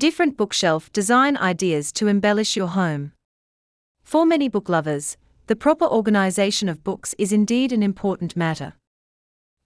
[0.00, 3.12] Different bookshelf design ideas to embellish your home.
[4.02, 8.72] For many book lovers, the proper organization of books is indeed an important matter.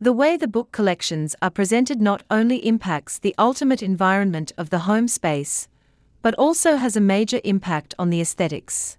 [0.00, 4.90] The way the book collections are presented not only impacts the ultimate environment of the
[4.90, 5.68] home space,
[6.20, 8.98] but also has a major impact on the aesthetics.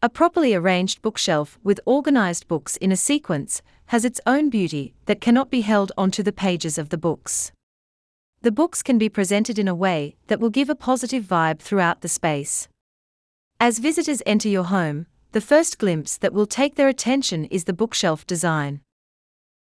[0.00, 5.20] A properly arranged bookshelf with organized books in a sequence has its own beauty that
[5.20, 7.50] cannot be held onto the pages of the books.
[8.46, 12.02] The books can be presented in a way that will give a positive vibe throughout
[12.02, 12.68] the space.
[13.58, 17.72] As visitors enter your home, the first glimpse that will take their attention is the
[17.72, 18.82] bookshelf design.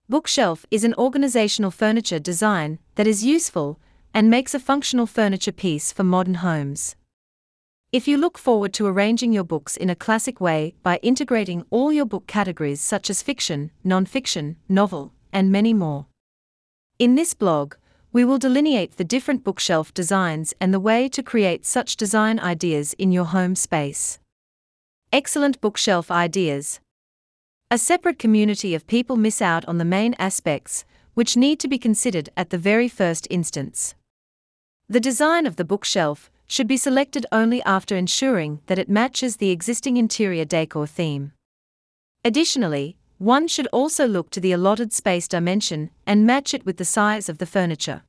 [0.07, 3.81] Bookshelf is an organizational furniture design that is useful
[4.13, 6.95] and makes a functional furniture piece for modern homes.
[7.91, 11.91] If you look forward to arranging your books in a classic way by integrating all
[11.91, 16.05] your book categories such as fiction, non-fiction, novel, and many more.
[16.99, 17.77] In this blog,
[18.15, 22.95] we will delineate the different bookshelf designs and the way to create such design ideas
[22.97, 24.21] in your home space.
[25.13, 26.79] Excellent bookshelf ideas.
[27.73, 31.77] A separate community of people miss out on the main aspects, which need to be
[31.77, 33.97] considered at the very first instance.
[34.89, 39.51] The design of the bookshelf should be selected only after ensuring that it matches the
[39.51, 41.33] existing interior decor theme.
[42.25, 46.85] Additionally, one should also look to the allotted space dimension and match it with the
[46.85, 48.03] size of the furniture.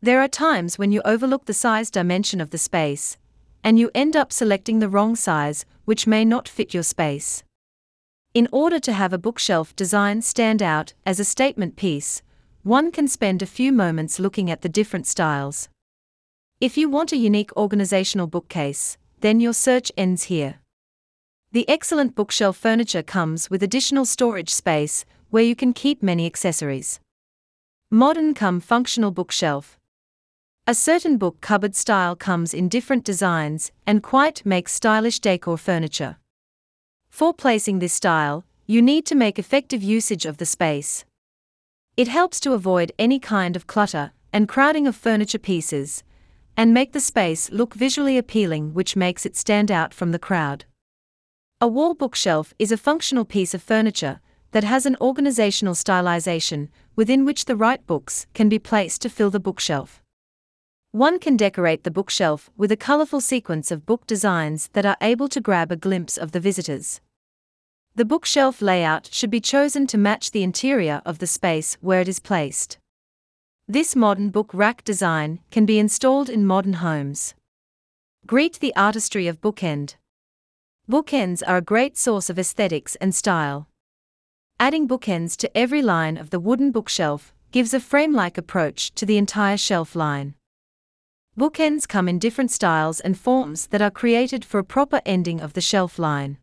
[0.00, 3.18] There are times when you overlook the size dimension of the space,
[3.62, 7.44] and you end up selecting the wrong size, which may not fit your space.
[8.32, 12.22] In order to have a bookshelf design stand out as a statement piece,
[12.62, 15.68] one can spend a few moments looking at the different styles.
[16.58, 20.61] If you want a unique organizational bookcase, then your search ends here.
[21.52, 26.98] The excellent bookshelf furniture comes with additional storage space where you can keep many accessories.
[27.90, 29.78] Modern come functional bookshelf.
[30.66, 36.16] A certain book cupboard style comes in different designs and quite makes stylish decor furniture.
[37.10, 41.04] For placing this style, you need to make effective usage of the space.
[41.98, 46.02] It helps to avoid any kind of clutter and crowding of furniture pieces,
[46.56, 50.64] and make the space look visually appealing, which makes it stand out from the crowd.
[51.62, 57.24] A wall bookshelf is a functional piece of furniture that has an organizational stylization within
[57.24, 60.02] which the right books can be placed to fill the bookshelf.
[60.90, 65.28] One can decorate the bookshelf with a colorful sequence of book designs that are able
[65.28, 67.00] to grab a glimpse of the visitors.
[67.94, 72.08] The bookshelf layout should be chosen to match the interior of the space where it
[72.08, 72.78] is placed.
[73.68, 77.36] This modern book rack design can be installed in modern homes.
[78.26, 79.94] Greet the artistry of bookend.
[80.92, 83.66] Bookends are a great source of aesthetics and style.
[84.60, 89.06] Adding bookends to every line of the wooden bookshelf gives a frame like approach to
[89.06, 90.34] the entire shelf line.
[91.34, 95.54] Bookends come in different styles and forms that are created for a proper ending of
[95.54, 96.36] the shelf line.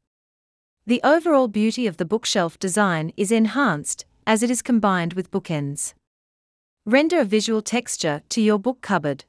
[0.87, 5.93] The overall beauty of the bookshelf design is enhanced as it is combined with bookends.
[6.87, 9.25] Render a visual texture to your book cupboard.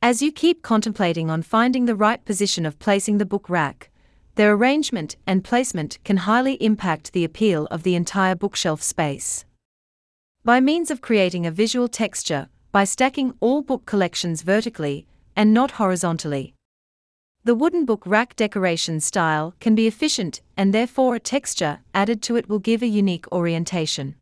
[0.00, 3.90] As you keep contemplating on finding the right position of placing the book rack,
[4.34, 9.44] their arrangement and placement can highly impact the appeal of the entire bookshelf space.
[10.44, 15.06] By means of creating a visual texture, by stacking all book collections vertically
[15.36, 16.54] and not horizontally.
[17.44, 22.36] The wooden book rack decoration style can be efficient and therefore a texture added to
[22.36, 24.14] it will give a unique orientation.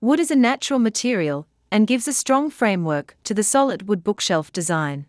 [0.00, 4.52] Wood is a natural material and gives a strong framework to the solid wood bookshelf
[4.52, 5.06] design.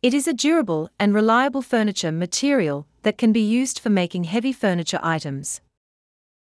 [0.00, 4.52] It is a durable and reliable furniture material that can be used for making heavy
[4.52, 5.60] furniture items.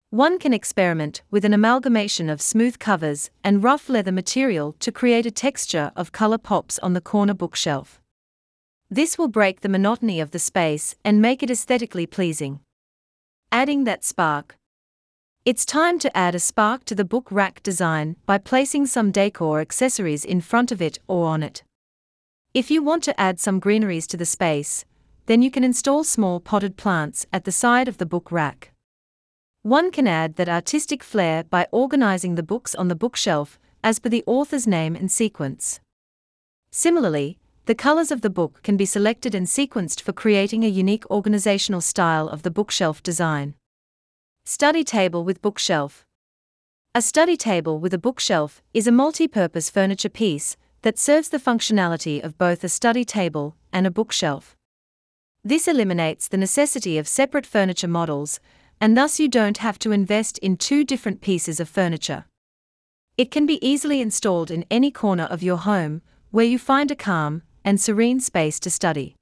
[0.09, 5.27] One can experiment with an amalgamation of smooth covers and rough leather material to create
[5.27, 8.01] a texture of color pops on the corner bookshelf.
[8.89, 12.61] This will break the monotony of the space and make it aesthetically pleasing.
[13.51, 14.57] Adding that spark.
[15.45, 19.61] It's time to add a spark to the book rack design by placing some decor
[19.61, 21.65] accessories in front of it or on it.
[22.55, 24.85] If you want to add some greeneries to the space,
[25.25, 28.73] then you can install small potted plants at the side of the book rack.
[29.63, 34.11] One can add that artistic flair by organizing the books on the bookshelf as per
[34.11, 35.81] the author's name and sequence.
[36.71, 41.09] Similarly, the colors of the book can be selected and sequenced for creating a unique
[41.11, 43.55] organizational style of the bookshelf design.
[44.45, 46.05] Study table with bookshelf.
[46.95, 51.39] A study table with a bookshelf is a multi purpose furniture piece that serves the
[51.39, 54.57] functionality of both a study table and a bookshelf.
[55.43, 58.39] This eliminates the necessity of separate furniture models
[58.83, 62.25] and thus you don't have to invest in two different pieces of furniture.
[63.17, 66.03] It can be easily installed in any corner of your home,
[66.33, 69.15] where you find a calm and serene space to study.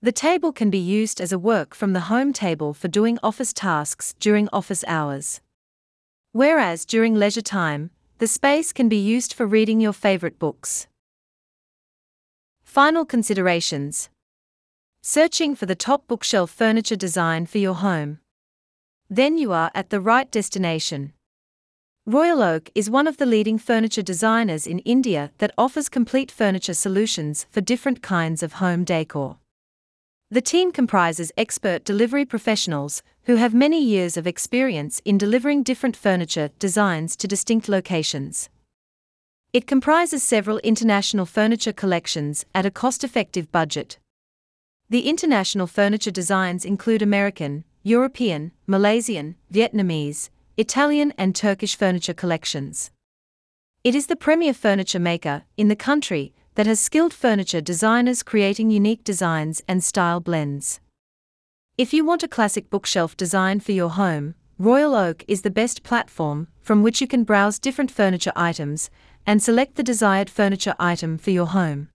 [0.00, 3.52] The table can be used as a work from the home table for doing office
[3.52, 5.42] tasks during office hours.
[6.32, 7.90] Whereas during leisure time,
[8.20, 10.86] the space can be used for reading your favorite books.
[12.62, 14.10] Final considerations
[15.00, 18.18] Searching for the top bookshelf furniture design for your home.
[19.08, 21.14] Then you are at the right destination.
[22.04, 26.74] Royal Oak is one of the leading furniture designers in India that offers complete furniture
[26.74, 29.38] solutions for different kinds of home decor.
[30.32, 35.96] The team comprises expert delivery professionals who have many years of experience in delivering different
[35.96, 38.48] furniture designs to distinct locations.
[39.52, 43.98] It comprises several international furniture collections at a cost effective budget.
[44.88, 52.92] The international furniture designs include American, European, Malaysian, Vietnamese, Italian, and Turkish furniture collections.
[53.82, 58.70] It is the premier furniture maker in the country that has skilled furniture designers creating
[58.70, 60.80] unique designs and style blends.
[61.78, 65.82] If you want a classic bookshelf design for your home, Royal Oak is the best
[65.82, 68.90] platform from which you can browse different furniture items
[69.26, 71.88] and select the desired furniture item for your home.